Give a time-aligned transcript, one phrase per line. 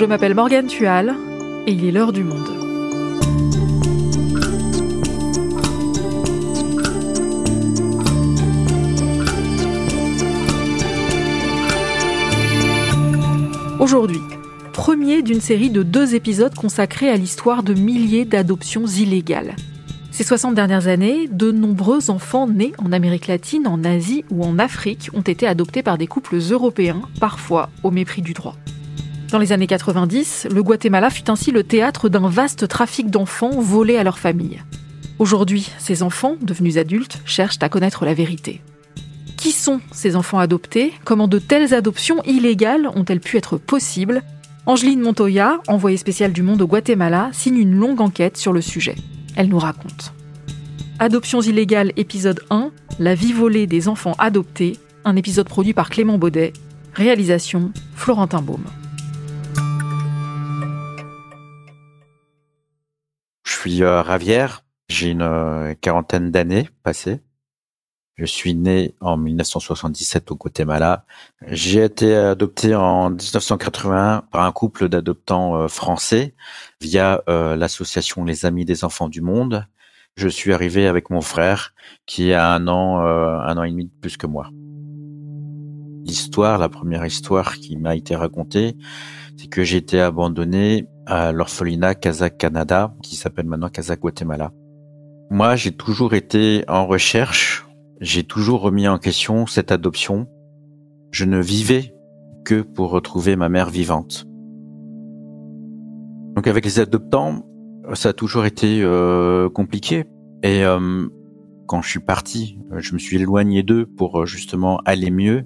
[0.00, 1.14] Je m'appelle Morgane Tual
[1.66, 2.48] et il est l'heure du monde.
[13.78, 14.20] Aujourd'hui,
[14.72, 19.54] premier d'une série de deux épisodes consacrés à l'histoire de milliers d'adoptions illégales.
[20.10, 24.58] Ces 60 dernières années, de nombreux enfants nés en Amérique latine, en Asie ou en
[24.58, 28.56] Afrique ont été adoptés par des couples européens, parfois au mépris du droit.
[29.30, 33.96] Dans les années 90, le Guatemala fut ainsi le théâtre d'un vaste trafic d'enfants volés
[33.96, 34.60] à leur famille.
[35.20, 38.60] Aujourd'hui, ces enfants, devenus adultes, cherchent à connaître la vérité.
[39.36, 40.92] Qui sont ces enfants adoptés?
[41.04, 44.22] Comment de telles adoptions illégales ont-elles pu être possibles?
[44.66, 48.96] Angeline Montoya, envoyée spéciale du Monde au Guatemala, signe une longue enquête sur le sujet.
[49.36, 50.12] Elle nous raconte.
[50.98, 56.18] Adoptions illégales épisode 1, La vie volée des enfants adoptés, un épisode produit par Clément
[56.18, 56.52] Baudet,
[56.94, 58.64] réalisation Florentin Baume.
[63.60, 67.20] Suis euh, Ravière, j'ai une euh, quarantaine d'années passées.
[68.16, 71.04] Je suis né en 1977 au Guatemala.
[71.46, 76.34] J'ai été adopté en 1981 par un couple d'adoptants euh, français
[76.80, 79.66] via l'association Les Amis des Enfants du Monde.
[80.16, 81.74] Je suis arrivé avec mon frère
[82.06, 84.48] qui a un an, un an et demi de plus que moi.
[86.06, 88.76] L'histoire, la première histoire qui m'a été racontée,
[89.36, 94.52] c'est que j'ai été abandonné à l'orphelinat Kazakh Canada, qui s'appelle maintenant Kazakh Guatemala.
[95.30, 97.66] Moi, j'ai toujours été en recherche
[98.00, 100.26] j'ai toujours remis en question cette adoption.
[101.10, 101.94] Je ne vivais
[102.46, 104.26] que pour retrouver ma mère vivante.
[106.34, 107.44] Donc avec les adoptants,
[107.92, 110.06] ça a toujours été euh, compliqué.
[110.42, 111.08] Et euh,
[111.66, 115.44] quand je suis parti, je me suis éloigné d'eux pour euh, justement aller mieux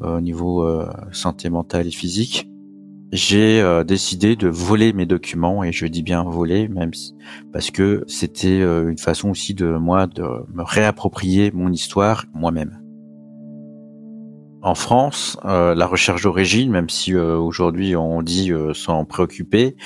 [0.00, 0.68] au niveau
[1.10, 2.50] santé mentale et physique
[3.16, 6.90] j'ai euh, décidé de voler mes documents et je dis bien voler même
[7.50, 10.22] parce que c'était euh, une façon aussi de moi de
[10.52, 12.78] me réapproprier mon histoire moi-même.
[14.60, 19.76] En France, euh, la recherche d'origine, même si aujourd'hui on dit s'en préoccuper,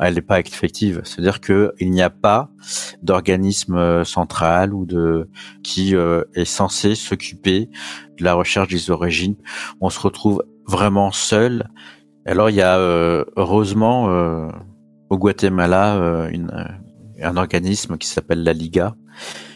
[0.00, 1.00] elle n'est pas effective.
[1.04, 2.50] C'est-à-dire que il n'y a pas
[3.02, 5.30] d'organisme central ou de
[5.62, 7.70] qui est censé s'occuper
[8.18, 9.36] de la recherche des origines.
[9.80, 11.70] On se retrouve vraiment seul
[12.26, 14.48] alors il y a euh, heureusement euh,
[15.10, 16.50] au Guatemala euh, une,
[17.22, 18.96] un organisme qui s'appelle la Liga.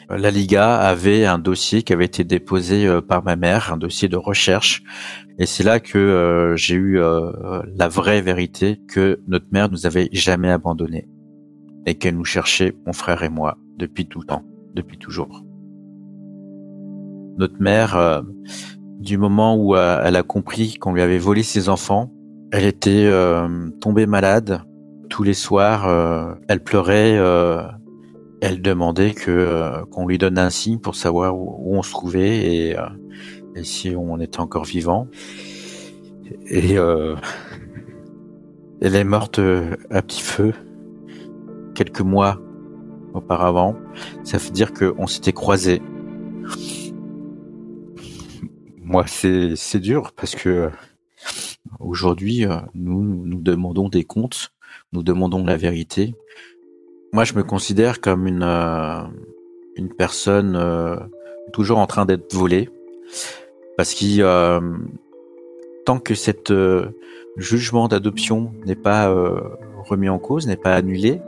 [0.09, 4.17] La Liga avait un dossier qui avait été déposé par ma mère, un dossier de
[4.17, 4.83] recherche,
[5.39, 10.51] et c'est là que j'ai eu la vraie vérité que notre mère nous avait jamais
[10.51, 11.09] abandonnés
[11.87, 14.43] et qu'elle nous cherchait, mon frère et moi, depuis tout le temps,
[14.75, 15.45] depuis toujours.
[17.39, 18.25] Notre mère,
[18.99, 22.11] du moment où elle a compris qu'on lui avait volé ses enfants,
[22.53, 24.63] elle était euh, tombée malade.
[25.09, 27.17] Tous les soirs, euh, elle pleurait.
[27.17, 27.63] Euh,
[28.41, 32.77] elle demandait qu'on lui donne un signe pour savoir où, on se trouvait et,
[33.55, 35.09] et, si on était encore vivant.
[36.47, 36.77] Et
[38.81, 39.41] elle est morte
[39.91, 40.55] à petit feu
[41.75, 42.41] quelques mois
[43.13, 43.77] auparavant.
[44.25, 45.83] Ça veut dire qu'on s'était croisés.
[48.83, 50.71] Moi, c'est c'est dur parce que
[51.81, 54.53] Aujourd'hui, euh, nous, nous demandons des comptes,
[54.93, 56.15] nous demandons la vérité.
[57.15, 59.01] Moi, je me considère comme une, euh,
[59.77, 60.97] une personne euh,
[61.55, 62.69] toujours en train d'être volée.
[63.79, 64.61] Parce que
[65.87, 66.53] tant que cet
[67.39, 69.09] jugement d'adoption n'est pas
[69.89, 71.23] remis en cause, n'est pas annulé,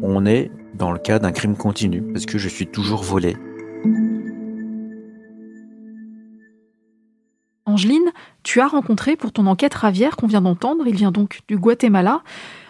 [0.00, 3.36] on est dans le cas d'un crime continu, parce que je suis toujours volé.
[7.66, 8.12] Angeline,
[8.42, 12.22] tu as rencontré pour ton enquête Ravière qu'on vient d'entendre, il vient donc du Guatemala.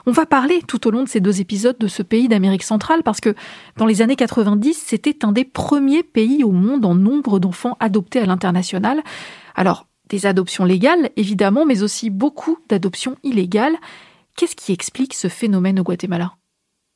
[0.06, 3.02] On va parler tout au long de ces deux épisodes de ce pays d'Amérique centrale
[3.02, 3.34] parce que
[3.76, 8.20] dans les années 90, c'était un des premiers pays au monde en nombre d'enfants adoptés
[8.20, 9.02] à l'international.
[9.54, 13.76] Alors, des adoptions légales, évidemment, mais aussi beaucoup d'adoptions illégales.
[14.36, 16.34] Qu'est-ce qui explique ce phénomène au Guatemala?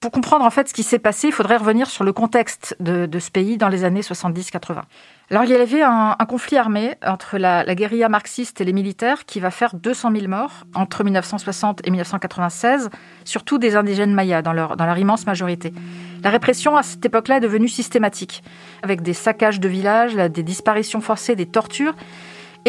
[0.01, 3.19] Pour comprendre en fait ce qui s'est passé, il faudrait revenir sur le contexte de,
[3.19, 4.83] ce pays dans les années 70-80.
[5.31, 9.41] Alors il y avait un, conflit armé entre la, guérilla marxiste et les militaires qui
[9.41, 12.91] va faire 200 000 morts entre 1960 et 1996,
[13.25, 15.73] surtout des indigènes mayas dans leur, dans leur immense majorité.
[16.23, 18.43] La répression à cette époque-là est devenue systématique,
[18.83, 21.95] avec des saccages de villages, des disparitions forcées, des tortures.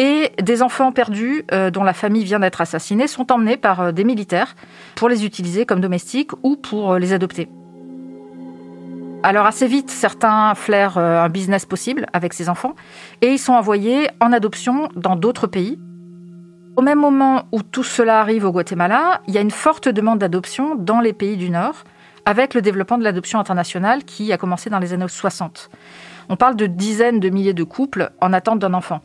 [0.00, 3.92] Et des enfants perdus, euh, dont la famille vient d'être assassinée, sont emmenés par euh,
[3.92, 4.54] des militaires
[4.94, 7.48] pour les utiliser comme domestiques ou pour euh, les adopter.
[9.24, 12.76] Alors assez vite, certains flairent un business possible avec ces enfants
[13.20, 15.80] et ils sont envoyés en adoption dans d'autres pays.
[16.76, 20.20] Au même moment où tout cela arrive au Guatemala, il y a une forte demande
[20.20, 21.82] d'adoption dans les pays du Nord,
[22.26, 25.68] avec le développement de l'adoption internationale qui a commencé dans les années 60.
[26.28, 29.00] On parle de dizaines de milliers de couples en attente d'un enfant.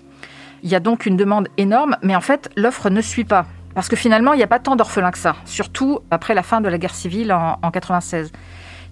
[0.64, 3.46] Il y a donc une demande énorme, mais en fait, l'offre ne suit pas.
[3.76, 6.62] Parce que finalement, il n'y a pas tant d'orphelins que ça, surtout après la fin
[6.62, 8.32] de la guerre civile en, en 96.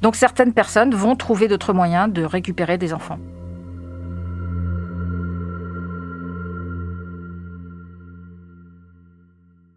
[0.02, 3.20] Donc certaines personnes vont trouver d'autres moyens de récupérer des enfants.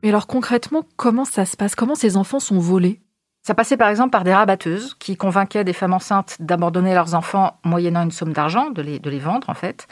[0.02, 1.76] Mais alors concrètement, comment ça se passe?
[1.76, 3.03] Comment ces enfants sont volés?
[3.46, 7.58] Ça passait par exemple par des rabatteuses qui convainquaient des femmes enceintes d'abandonner leurs enfants
[7.62, 9.86] moyennant une somme d'argent, de les, de les vendre en fait.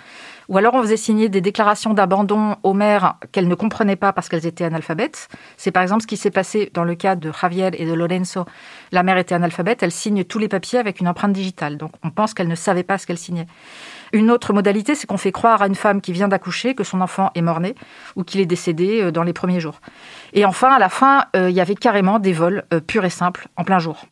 [0.48, 4.30] Ou alors on faisait signer des déclarations d'abandon aux mères qu'elles ne comprenaient pas parce
[4.30, 5.28] qu'elles étaient analphabètes.
[5.58, 8.46] C'est par exemple ce qui s'est passé dans le cas de Javier et de Lorenzo.
[8.90, 11.76] La mère était analphabète, elle signe tous les papiers avec une empreinte digitale.
[11.76, 13.46] Donc on pense qu'elle ne savait pas ce qu'elle signait.
[14.12, 17.00] Une autre modalité, c'est qu'on fait croire à une femme qui vient d'accoucher que son
[17.00, 17.74] enfant est mort-né
[18.14, 19.80] ou qu'il est décédé euh, dans les premiers jours.
[20.34, 23.10] Et enfin, à la fin, euh, il y avait carrément des vols euh, purs et
[23.10, 24.04] simples en plein jour.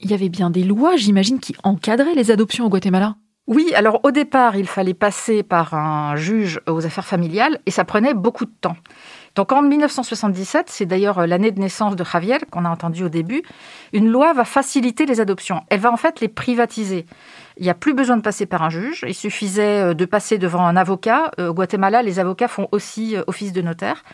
[0.00, 3.16] Il y avait bien des lois, j'imagine, qui encadraient les adoptions au Guatemala?
[3.46, 7.84] Oui, alors au départ, il fallait passer par un juge aux affaires familiales et ça
[7.84, 8.76] prenait beaucoup de temps.
[9.34, 13.42] Donc en 1977, c'est d'ailleurs l'année de naissance de Javier qu'on a entendu au début,
[13.92, 15.62] une loi va faciliter les adoptions.
[15.68, 17.06] Elle va en fait les privatiser.
[17.56, 20.38] Il n'y a plus besoin de passer par un juge, il suffisait euh, de passer
[20.38, 21.30] devant un avocat.
[21.38, 24.04] Euh, au Guatemala, les avocats font aussi euh, office de notaire.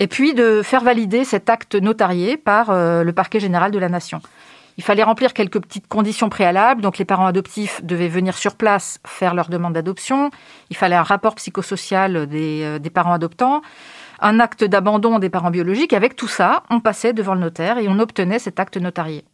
[0.00, 4.20] Et puis de faire valider cet acte notarié par le parquet général de la nation.
[4.76, 6.82] Il fallait remplir quelques petites conditions préalables.
[6.82, 10.30] Donc, les parents adoptifs devaient venir sur place faire leur demande d'adoption.
[10.70, 13.62] Il fallait un rapport psychosocial des, des parents adoptants,
[14.20, 15.92] un acte d'abandon des parents biologiques.
[15.92, 19.24] Avec tout ça, on passait devant le notaire et on obtenait cet acte notarié.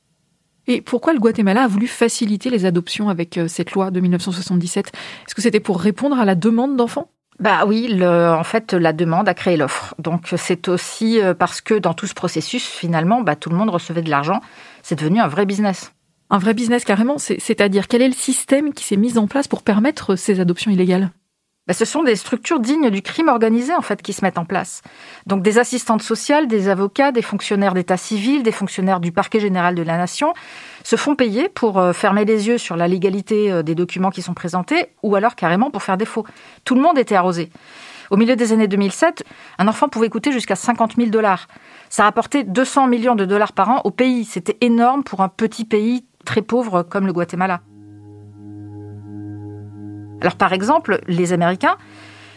[0.67, 4.89] Et pourquoi le Guatemala a voulu faciliter les adoptions avec euh, cette loi de 1977
[5.27, 7.11] Est-ce que c'était pour répondre à la demande d'enfants?
[7.39, 9.95] Bah oui, en fait, la demande a créé l'offre.
[9.99, 13.71] Donc c'est aussi euh, parce que dans tout ce processus, finalement, bah, tout le monde
[13.71, 14.41] recevait de l'argent.
[14.83, 15.93] C'est devenu un vrai business.
[16.29, 19.63] Un vrai business carrément, c'est-à-dire quel est le système qui s'est mis en place pour
[19.63, 21.11] permettre ces adoptions illégales?
[21.73, 24.83] Ce sont des structures dignes du crime organisé en fait qui se mettent en place.
[25.27, 29.75] Donc des assistantes sociales, des avocats, des fonctionnaires d'état civil, des fonctionnaires du parquet général
[29.75, 30.33] de la nation
[30.83, 34.23] se font payer pour euh, fermer les yeux sur la légalité euh, des documents qui
[34.23, 36.25] sont présentés ou alors carrément pour faire défaut.
[36.65, 37.51] Tout le monde était arrosé.
[38.11, 39.23] Au milieu des années 2007,
[39.59, 41.47] un enfant pouvait coûter jusqu'à 50 000 dollars.
[41.89, 44.25] Ça rapportait 200 millions de dollars par an au pays.
[44.25, 47.61] C'était énorme pour un petit pays très pauvre comme le Guatemala.
[50.21, 51.77] Alors par exemple, les Américains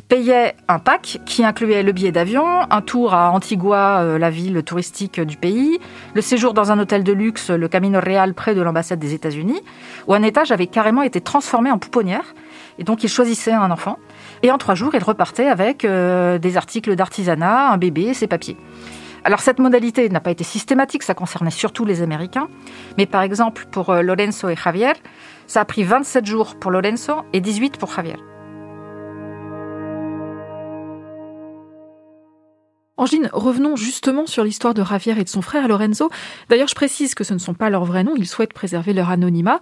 [0.08, 4.62] payaient un pack qui incluait le billet d'avion, un tour à Antigua, euh, la ville
[4.64, 5.80] touristique du pays,
[6.14, 9.62] le séjour dans un hôtel de luxe, le Camino Real près de l'ambassade des États-Unis,
[10.08, 12.36] où un étage avait carrément été transformé en pouponnière.
[12.80, 13.98] Et donc ils choisissaient un enfant.
[14.42, 18.28] Et en trois jours, ils repartaient avec euh, des articles d'artisanat, un bébé et ses
[18.28, 18.58] papiers.
[19.26, 22.50] Alors cette modalité n'a pas été systématique, ça concernait surtout les Américains.
[22.98, 24.94] Mais par exemple, pour euh, Lorenzo et Javier,
[25.48, 28.16] ça a pris 27 jours pour Lorenzo et 18 pour Javier.
[32.96, 36.10] Angine, revenons justement sur l'histoire de Javier et de son frère Lorenzo.
[36.50, 39.10] D'ailleurs, je précise que ce ne sont pas leurs vrais noms, ils souhaitent préserver leur
[39.10, 39.60] anonymat.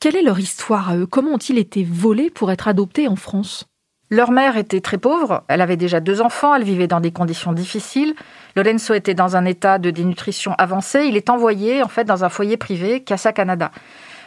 [0.00, 1.06] Quelle est leur histoire à eux?
[1.06, 3.66] Comment ont-ils été volés pour être adoptés en France?
[4.10, 7.52] Leur mère était très pauvre, elle avait déjà deux enfants, elle vivait dans des conditions
[7.52, 8.14] difficiles.
[8.56, 12.30] Lorenzo était dans un état de dénutrition avancé, il est envoyé en fait dans un
[12.30, 13.70] foyer privé, Casa Canada.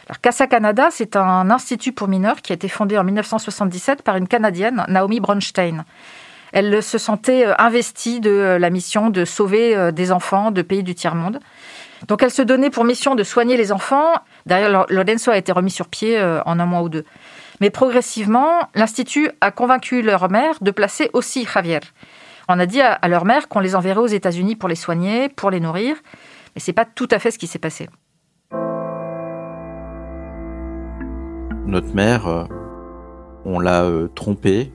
[0.08, 4.16] Alors, Casa Canada, c'est un institut pour mineurs qui a été fondé en 1977 par
[4.16, 5.84] une Canadienne, Naomi Bronstein.
[6.52, 10.62] Elle se sentait euh, investie de euh, la mission de sauver euh, des enfants de
[10.62, 11.40] pays du tiers-monde.
[12.08, 14.12] Donc elle se donnait pour mission de soigner les enfants.
[14.44, 17.04] D'ailleurs, Lorenzo a été remis sur pied en un mois ou deux.
[17.60, 21.78] Mais progressivement, l'Institut a convaincu leur mère de placer aussi Javier.
[22.48, 25.52] On a dit à leur mère qu'on les enverrait aux États-Unis pour les soigner, pour
[25.52, 25.94] les nourrir.
[26.56, 27.88] Mais c'est pas tout à fait ce qui s'est passé.
[31.72, 32.44] Notre mère, euh,
[33.46, 34.70] on l'a euh, trompée,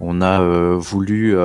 [0.00, 1.36] on a euh, voulu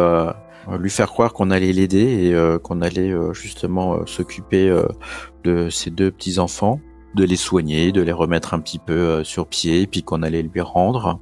[0.78, 4.70] lui faire croire qu'on allait l'aider et qu'on allait justement s'occuper
[5.44, 6.80] de ses deux petits enfants,
[7.16, 10.62] de les soigner, de les remettre un petit peu sur pied, puis qu'on allait lui
[10.62, 11.20] rendre.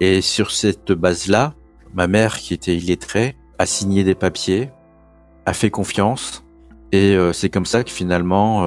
[0.00, 1.54] Et sur cette base-là,
[1.94, 4.70] ma mère, qui était illettrée, a signé des papiers,
[5.46, 6.44] a fait confiance,
[6.92, 8.66] et c'est comme ça que finalement,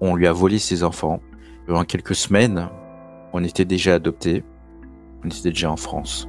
[0.00, 1.20] on lui a volé ses enfants.
[1.68, 2.68] En quelques semaines,
[3.34, 4.44] on était déjà adopté,
[5.24, 6.28] on était déjà en France.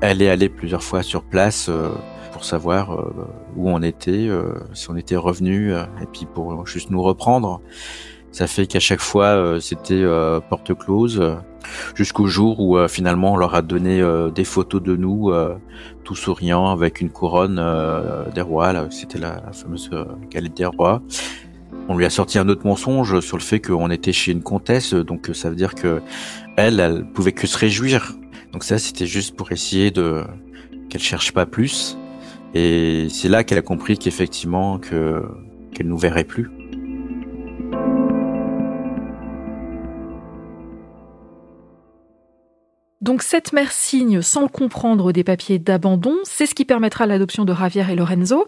[0.00, 1.90] Elle est allée plusieurs fois sur place euh,
[2.32, 3.14] pour savoir euh,
[3.56, 7.60] où on était, euh, si on était revenu, et puis pour juste nous reprendre.
[8.32, 10.04] Ça fait qu'à chaque fois, c'était
[10.50, 11.22] porte close,
[11.94, 14.02] jusqu'au jour où finalement on leur a donné
[14.34, 15.32] des photos de nous,
[16.02, 17.62] tout souriant, avec une couronne
[18.34, 18.88] des rois.
[18.90, 19.88] C'était la, la, fameuse
[20.32, 21.00] galette des rois.
[21.88, 24.94] On lui a sorti un autre mensonge sur le fait qu'on était chez une comtesse,
[24.94, 26.00] donc ça veut dire que
[26.56, 28.14] elle, elle pouvait que se réjouir.
[28.52, 30.22] Donc ça, c'était juste pour essayer de
[30.88, 31.98] qu'elle cherche pas plus.
[32.54, 35.22] Et c'est là qu'elle a compris qu'effectivement que
[35.72, 36.50] qu'elle nous verrait plus.
[43.04, 47.52] Donc cette mère signe sans comprendre des papiers d'abandon, c'est ce qui permettra l'adoption de
[47.52, 48.46] Javier et Lorenzo.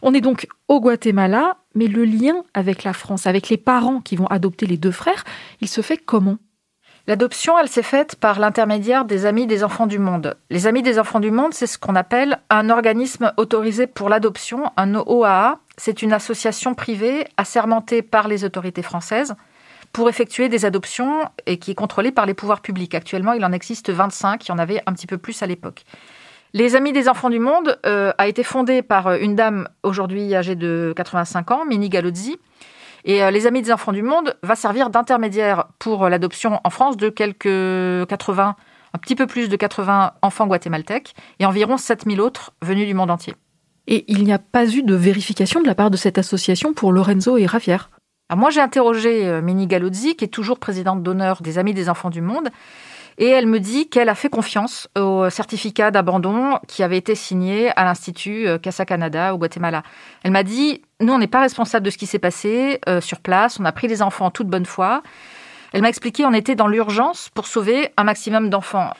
[0.00, 4.16] On est donc au Guatemala, mais le lien avec la France, avec les parents qui
[4.16, 5.24] vont adopter les deux frères,
[5.60, 6.38] il se fait comment?
[7.06, 10.38] L'adoption, elle s'est faite par l'intermédiaire des Amis des Enfants du Monde.
[10.48, 14.72] Les Amis des Enfants du Monde, c'est ce qu'on appelle un organisme autorisé pour l'adoption,
[14.78, 15.58] un OAA.
[15.76, 19.34] C'est une association privée assermentée par les autorités françaises
[19.98, 22.94] pour effectuer des adoptions et qui est contrôlée par les pouvoirs publics.
[22.94, 25.82] Actuellement, il en existe 25, il y en avait un petit peu plus à l'époque.
[26.52, 30.36] Les Amis des Enfants du Monde euh, a été fondé par euh, une dame aujourd'hui
[30.36, 32.38] âgée de 85 ans, Minnie Galozzi.
[33.06, 36.96] Et euh, les Amis des Enfants du Monde va servir d'intermédiaire pour l'adoption en France
[36.96, 38.54] de quelques 80,
[38.94, 43.10] un petit peu plus de 80 enfants guatémaltèques et environ 7000 autres venus du monde
[43.10, 43.34] entier.
[43.88, 46.92] Et il n'y a pas eu de vérification de la part de cette association pour
[46.92, 47.46] Lorenzo et
[48.30, 51.88] Javier moi, j'ai interrogé euh, Minnie Galozzi, qui est toujours présidente d'honneur des Amis des
[51.88, 52.48] Enfants du Monde,
[53.16, 57.70] et elle me dit qu'elle a fait confiance au certificat d'abandon qui avait été signé
[57.76, 59.82] à l'Institut euh, Casa Canada au Guatemala.
[60.22, 63.20] Elle m'a dit, nous, on n'est pas responsable de ce qui s'est passé euh, sur
[63.20, 65.02] place, on a pris les enfants en toute bonne foi.
[65.72, 68.90] Elle m'a expliqué on était dans l'urgence pour sauver un maximum d'enfants.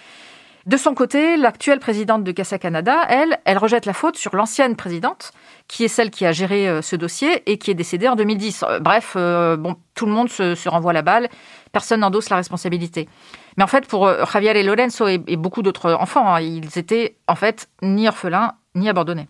[0.66, 4.76] De son côté, l'actuelle présidente de Casa Canada, elle, elle rejette la faute sur l'ancienne
[4.76, 5.32] présidente,
[5.68, 8.64] qui est celle qui a géré euh, ce dossier et qui est décédée en 2010.
[8.66, 11.28] Euh, bref, euh, bon, tout le monde se, renvoie la balle,
[11.72, 13.08] personne n'endosse la responsabilité.
[13.56, 17.34] Mais en fait, pour Javier et Lorenzo et, beaucoup d'autres enfants, hein, ils étaient en
[17.34, 19.28] fait ni orphelins ni abandonnés.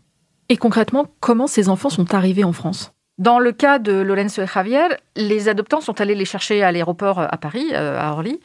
[0.49, 2.93] Et concrètement, comment ces enfants sont arrivés en France?
[3.19, 7.19] Dans le cas de Lorenzo et Javier, les adoptants sont allés les chercher à l'aéroport
[7.19, 8.39] à Paris, à Orly.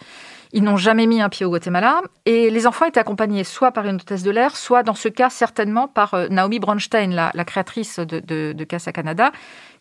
[0.56, 2.02] Ils n'ont jamais mis un pied au Guatemala.
[2.26, 5.32] Et les enfants étaient accompagnés soit par une hôtesse de l'air, soit dans ce cas
[5.32, 9.32] certainement par euh, Naomi Bronstein, la, créatrice de, Casa Canada,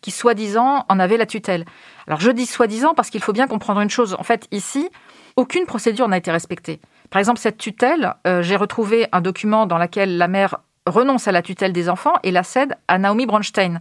[0.00, 1.66] qui soi-disant en avait la tutelle.
[2.06, 4.16] Alors je dis soi-disant parce qu'il faut bien comprendre une chose.
[4.18, 4.88] En fait, ici,
[5.36, 6.80] aucune procédure n'a été respectée.
[7.10, 11.32] Par exemple, cette tutelle, euh, j'ai retrouvé un document dans lequel la mère renonce à
[11.32, 13.78] la tutelle des enfants et la cède à Naomi Bronstein.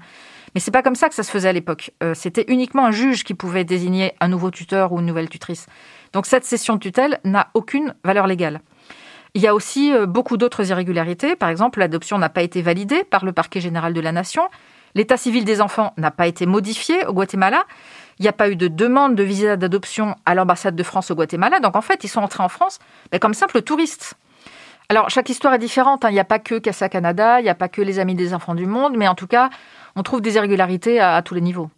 [0.53, 1.91] Mais c'est pas comme ça que ça se faisait à l'époque.
[2.03, 5.67] Euh, c'était uniquement un juge qui pouvait désigner un nouveau tuteur ou une nouvelle tutrice.
[6.13, 8.61] Donc cette cession de tutelle n'a aucune valeur légale.
[9.33, 11.35] Il y a aussi euh, beaucoup d'autres irrégularités.
[11.35, 14.43] Par exemple, l'adoption n'a pas été validée par le parquet général de la nation.
[14.93, 17.63] L'état civil des enfants n'a pas été modifié au Guatemala.
[18.19, 21.15] Il n'y a pas eu de demande de visa d'adoption à l'ambassade de France au
[21.15, 21.61] Guatemala.
[21.61, 22.79] Donc en fait, ils sont entrés en France
[23.11, 24.15] mais comme simples touristes.
[24.89, 26.03] Alors chaque histoire est différente.
[26.03, 26.09] Hein.
[26.09, 28.33] Il n'y a pas que Casa Canada, il n'y a pas que les Amis des
[28.33, 29.49] enfants du monde, mais en tout cas,
[29.95, 31.69] on trouve des irrégularités à tous les niveaux.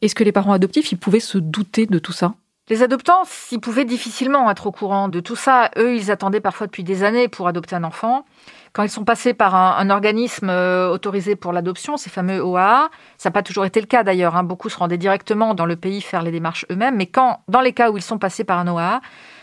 [0.00, 2.34] Est-ce que les parents adoptifs, ils pouvaient se douter de tout ça?
[2.68, 6.66] Les adoptants, s'ils pouvaient difficilement être au courant de tout ça, eux, ils attendaient parfois
[6.66, 8.24] depuis des années pour adopter un enfant.
[8.72, 13.28] Quand ils sont passés par un, organisme euh, autorisé pour l'adoption, ces fameux OAA, ça
[13.28, 14.34] n'a pas toujours été le cas d'ailleurs.
[14.34, 14.42] Hein.
[14.42, 16.96] Beaucoup se rendaient directement dans le pays faire les démarches eux-mêmes.
[16.96, 19.00] Mais quand, dans les cas où ils sont passés par un OAA,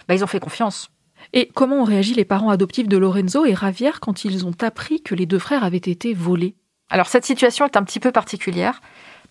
[0.07, 0.91] bah, ils ont fait confiance.
[1.31, 5.01] Et comment ont réagi les parents adoptifs de Lorenzo et Javier quand ils ont appris
[5.01, 6.55] que les deux frères avaient été volés?
[6.89, 8.81] Alors cette situation est un petit peu particulière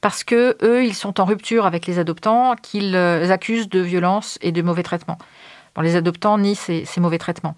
[0.03, 4.37] parce que eux, ils sont en rupture avec les adoptants, qu'ils euh, accusent de violence
[4.43, 5.17] et de mauvais traitements.
[5.75, 7.55] Bon, les adoptants nient ces, mauvais traitements.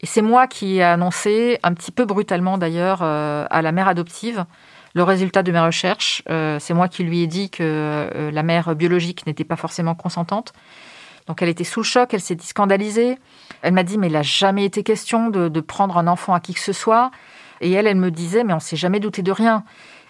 [0.00, 3.88] Et c'est moi qui ai annoncé, un petit peu brutalement d'ailleurs, euh, à la mère
[3.88, 4.46] adoptive,
[4.94, 6.22] le résultat de mes recherches.
[6.30, 10.52] Euh, c'est moi qui lui ai dit que la mère biologique n'était pas forcément consentante.
[11.26, 13.18] Donc elle était sous le choc, elle s'est dit scandalisée.
[13.62, 16.40] Elle m'a dit, mais il n'a jamais été question de, de, prendre un enfant à
[16.40, 17.10] qui que ce soit.
[17.60, 19.64] Et elle, elle me disait, mais on s'est jamais douté de rien.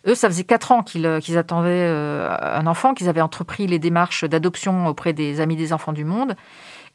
[0.06, 3.78] Eux, ça faisait quatre ans qu'ils euh, attendaient euh, un enfant, qu'ils avaient entrepris les
[3.78, 6.37] démarches d'adoption auprès des Amis des Enfants du Monde.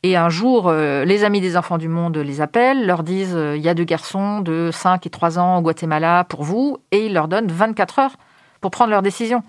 [0.03, 3.61] Et un jour, euh, les Amis des Enfants du Monde les appellent, leur disent il
[3.61, 7.13] y a deux garçons de 5 et 3 ans au Guatemala pour vous, et ils
[7.13, 8.15] leur donnent 24 heures
[8.61, 9.43] pour prendre leur décision.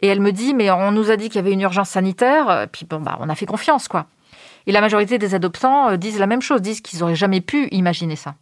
[0.00, 2.66] Et elle me dit mais on nous a dit qu'il y avait une urgence sanitaire,
[2.72, 4.06] puis bon, bah, on a fait confiance, quoi.
[4.66, 8.16] Et la majorité des adoptants disent la même chose, disent qu'ils n'auraient jamais pu imaginer
[8.16, 8.34] ça.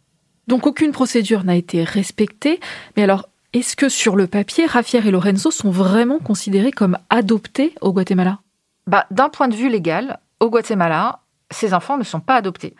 [0.47, 2.59] Donc aucune procédure n'a été respectée.
[2.95, 7.75] Mais alors, est-ce que sur le papier, Javier et Lorenzo sont vraiment considérés comme adoptés
[7.81, 8.39] au Guatemala?
[8.87, 11.19] Bah, D'un point de vue légal, au Guatemala,
[11.51, 12.75] ces enfants ne sont pas adoptés.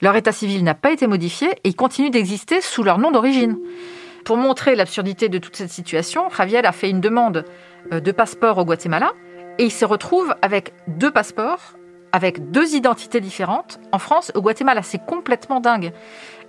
[0.00, 3.58] Leur état civil n'a pas été modifié et ils continuent d'exister sous leur nom d'origine.
[4.24, 7.44] Pour montrer l'absurdité de toute cette situation, Javier a fait une demande
[7.92, 9.12] euh, de passeport au Guatemala
[9.58, 11.74] et il se retrouve avec deux passeports,
[12.14, 14.82] avec deux identités différentes en France, au Guatemala.
[14.84, 15.92] C'est complètement dingue.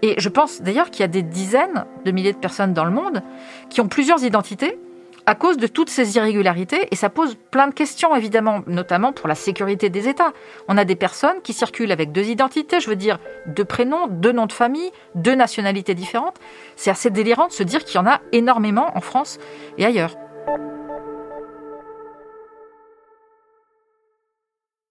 [0.04, 2.92] Et je pense d'ailleurs qu'il y a des dizaines de milliers de personnes dans le
[2.92, 3.24] monde
[3.72, 4.78] qui ont plusieurs identités
[5.26, 6.88] à cause de toutes ces irrégularités.
[6.92, 10.34] Et ça pose plein de questions, évidemment, notamment pour la sécurité des États.
[10.68, 13.18] On a des personnes qui circulent avec deux identités, je veux dire
[13.48, 16.38] deux prénoms, deux noms de famille, deux nationalités différentes.
[16.76, 19.40] C'est assez délirant de se dire qu'il y en a énormément en France
[19.80, 20.16] et ailleurs.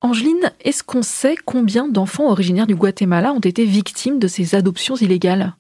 [0.04, 4.96] Angeline, est-ce qu'on sait combien d'enfants originaires du Guatemala ont été victimes de ces adoptions
[4.96, 5.54] illégales?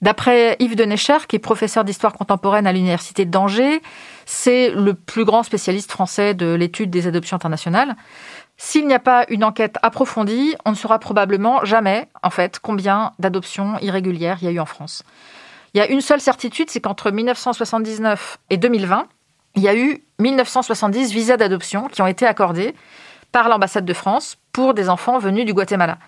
[0.00, 3.82] D'après Yves Denecher, qui est professeur d'histoire contemporaine à l'université d'Angers,
[4.24, 7.94] c'est le plus grand spécialiste français de l'étude des adoptions internationales.
[8.56, 13.12] S'il n'y a pas une enquête approfondie, on ne saura probablement jamais, en fait, combien
[13.18, 15.02] d'adoptions irrégulières il y a eu en France.
[15.74, 19.08] Il y a une seule certitude, c'est qu'entre 1979 et 2020,
[19.56, 22.74] il y a eu 1970 visas d'adoption qui ont été accordés
[23.32, 25.98] par l'ambassade de France pour des enfants venus du Guatemala.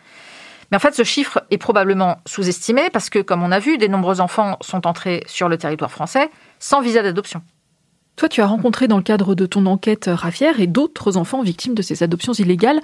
[0.71, 3.89] Mais en fait, ce chiffre est probablement sous-estimé parce que, comme on a vu, des
[3.89, 7.43] nombreux enfants sont entrés sur le territoire français sans visa d'adoption.
[8.17, 11.75] Toi, tu as rencontré dans le cadre de ton enquête Raffière et d'autres enfants victimes
[11.75, 12.81] de ces adoptions illégales.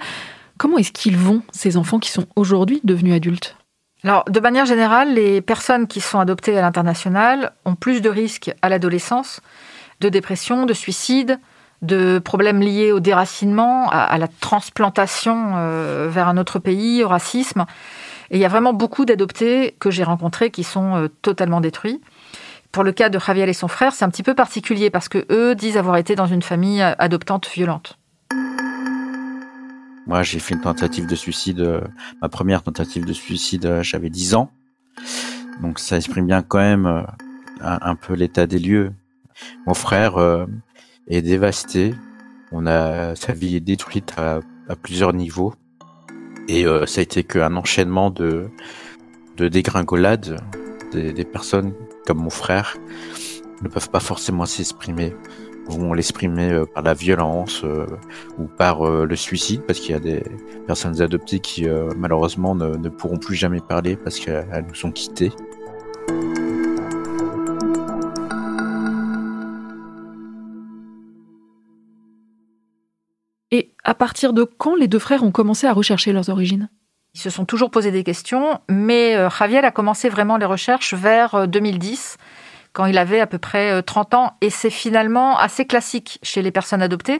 [0.57, 3.55] Comment est-ce qu'ils vont, ces enfants qui sont aujourd'hui devenus adultes?
[4.03, 8.51] Alors, de manière générale, les personnes qui sont adoptées à l'international ont plus de risques
[8.61, 9.41] à l'adolescence
[9.99, 11.39] de dépression, de suicide,
[11.81, 17.65] de problèmes liés au déracinement, à, la transplantation euh, vers un autre pays, au racisme.
[18.31, 22.01] Et il y a vraiment beaucoup d'adoptés que j'ai rencontrés qui sont euh, totalement détruits.
[22.71, 25.25] Pour le cas de Javier et son frère, c'est un petit peu particulier parce que
[25.31, 27.97] eux disent avoir été dans une famille euh, adoptante violente.
[30.05, 31.81] Moi, j'ai fait une tentative de suicide,
[32.21, 34.51] ma première tentative de suicide, j'avais 10 ans.
[35.61, 36.87] Donc ça exprime bien quand même
[37.61, 38.91] un, un peu l'état des lieux.
[39.67, 40.17] Mon frère,
[41.09, 41.95] est dévasté.
[42.51, 44.39] On a sa vie est détruite à,
[44.83, 45.53] plusieurs niveaux
[46.47, 48.49] et euh, ça a été qu'un enchaînement de
[49.37, 50.39] de dégringolades
[50.91, 51.73] des, personnes
[52.05, 52.77] comme mon frère
[53.63, 55.15] ne peuvent pas forcément s'exprimer
[55.67, 57.87] vont l'exprimer euh, par la violence euh,
[58.37, 60.23] ou par le suicide parce qu'il y a des
[60.67, 61.65] personnes adoptées qui
[61.97, 65.31] malheureusement ne, ne pourront plus jamais parler parce qu'elles nous ont quittés.
[73.89, 76.69] À partir de quand les deux frères ont commencé à rechercher leurs origines?
[77.15, 80.93] Ils se sont toujours posé des questions, mais euh, Javier a commencé vraiment les recherches
[80.93, 82.23] vers 2010, euh,
[82.71, 84.33] quand il avait à peu près 30 euh, ans.
[84.41, 87.19] Et c'est finalement assez classique chez les personnes adoptées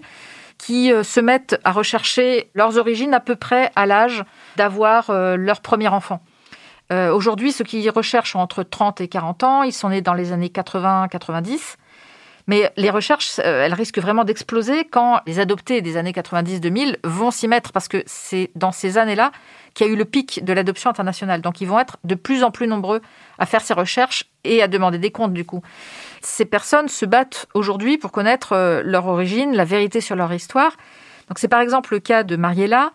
[0.59, 4.25] qui se mettent à rechercher leurs origines à peu près à l'âge
[4.57, 6.21] d'avoir leur premier enfant.
[6.91, 10.33] Aujourd'hui, ceux qui recherchent ont entre 30 et 40 ans, ils sont nés dans les
[10.33, 11.77] années 80-90.
[12.49, 17.29] Mais les recherches, euh, elles risquent vraiment d'exploser quand les adoptés des années 90-2000 vont
[17.29, 19.31] s'y mettre, parce que c'est dans ces années-là
[19.75, 21.41] qu'il y a eu le pic de l'adoption internationale.
[21.41, 23.03] Donc ils vont être de plus en plus nombreux
[23.37, 25.61] à faire ces recherches et à demander des comptes du coup.
[26.21, 30.71] Ces personnes se battent aujourd'hui pour connaître euh, leur origine, la vérité sur leur histoire.
[31.27, 32.93] Donc c'est par exemple le cas de Mariella,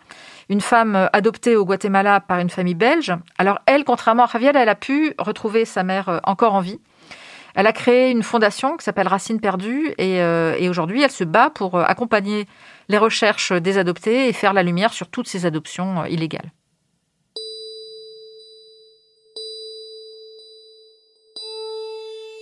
[0.49, 3.13] une femme euh, adoptée au Guatemala par une famille belge.
[3.37, 6.81] Alors elle, contrairement à Javier, elle a pu retrouver sa mère encore en vie.
[7.55, 11.49] Elle a créé une fondation qui s'appelle Racines perdues euh, et, aujourd'hui elle se bat
[11.49, 12.47] pour euh, accompagner
[12.89, 16.51] les recherches des adoptés et faire la lumière sur toutes ces adoptions euh, illégales.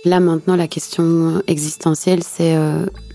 [0.04, 2.54] Là maintenant, la question existentielle, c'est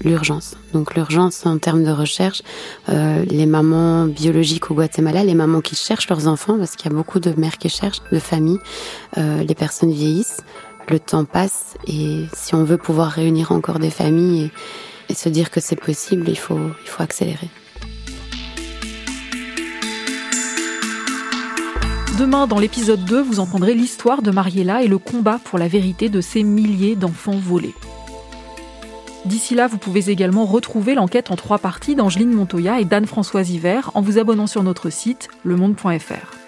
[0.02, 0.56] l'urgence.
[0.74, 2.42] Donc l'urgence en termes de recherche,
[2.88, 6.98] les mamans biologiques au Guatemala, les mamans qui cherchent leurs enfants, parce qu'il y a
[6.98, 8.58] beaucoup de mères qui cherchent, de familles,
[9.18, 10.42] les personnes vieillissent
[10.90, 14.52] le temps passe et si on veut pouvoir réunir encore des familles
[15.10, 17.50] et, se dire que c'est possible, il faut, il faut accélérer.
[22.20, 26.10] Demain, dans l'épisode 2, vous entendrez l'histoire de Mariella et le combat pour la vérité
[26.10, 27.74] de ces milliers d'enfants volés.
[29.26, 33.92] D'ici là, vous pouvez également retrouver l'enquête en trois parties d'Angeline Montoya et d'Anne-Françoise Hiver
[33.94, 36.39] en vous abonnant sur notre site lemonde.fr.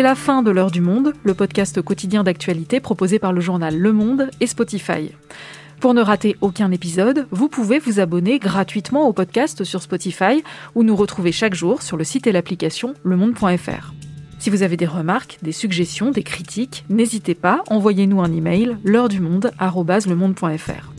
[0.00, 3.76] C'est la fin de l'heure du monde, le podcast quotidien d'actualité proposé par le journal
[3.76, 5.10] Le Monde et Spotify.
[5.78, 10.42] Pour ne rater aucun épisode, vous pouvez vous abonner gratuitement au podcast sur Spotify
[10.74, 13.92] ou nous retrouver chaque jour sur le site et l'application lemonde.fr.
[14.38, 19.10] Si vous avez des remarques, des suggestions, des critiques, n'hésitez pas, envoyez-nous un email l'heure
[19.10, 20.94] du monde @lemonde.fr.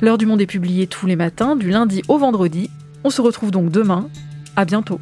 [0.00, 2.70] L'heure du monde est publiée tous les matins du lundi au vendredi.
[3.04, 4.08] On se retrouve donc demain.
[4.56, 5.00] À bientôt.